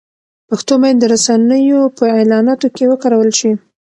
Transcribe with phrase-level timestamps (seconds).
[0.49, 3.51] پښتو باید د رسنیو په اعلاناتو کې وکارول شي.